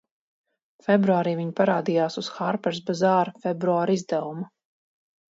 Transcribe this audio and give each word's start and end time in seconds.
"Februārī 0.85 1.33
viņa 1.39 1.51
parādījās 1.59 2.17
uz 2.21 2.29
"Harpers 2.37 2.79
Bazaar" 2.87 3.31
februāra 3.43 3.97
izdevuma." 3.99 4.49